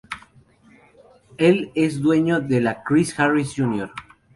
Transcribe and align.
Él 1.37 1.69
es 1.75 2.01
dueño 2.01 2.39
de 2.41 2.59
la 2.59 2.81
"Chris 2.83 3.13
Harris, 3.19 3.53
Jr. 3.55 3.91